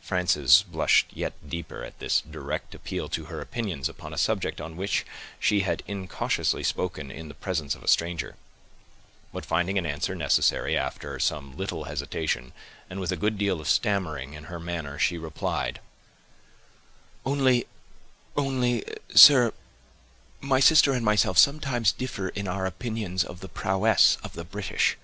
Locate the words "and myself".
20.92-21.38